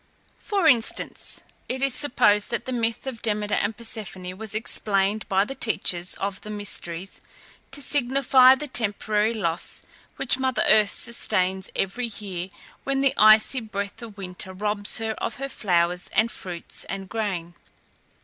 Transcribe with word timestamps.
For 0.39 0.67
instance, 0.67 1.41
it 1.69 1.83
is 1.83 1.93
supposed 1.93 2.49
that 2.49 2.65
the 2.65 2.71
myth 2.71 3.05
of 3.05 3.21
Demeter 3.21 3.53
and 3.53 3.77
Persephone 3.77 4.35
was 4.35 4.55
explained 4.55 5.29
by 5.29 5.45
the 5.45 5.53
teachers 5.53 6.15
of 6.15 6.41
the 6.41 6.49
Mysteries 6.49 7.21
to 7.69 7.83
signify 7.83 8.55
the 8.55 8.67
temporary 8.67 9.31
loss 9.35 9.83
which 10.15 10.39
mother 10.39 10.63
earth 10.67 10.89
sustains 10.97 11.69
every 11.75 12.07
year 12.07 12.49
when 12.83 13.01
the 13.01 13.13
icy 13.15 13.59
breath 13.59 14.01
of 14.01 14.17
winter 14.17 14.53
robs 14.53 14.97
her 14.97 15.11
of 15.19 15.35
her 15.35 15.49
flowers 15.49 16.09
and 16.13 16.31
fruits 16.31 16.83
and 16.85 17.07
grain. 17.07 17.53